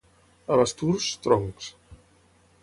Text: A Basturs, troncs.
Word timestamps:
A 0.55 0.55
Basturs, 0.61 1.11
troncs. 1.27 1.69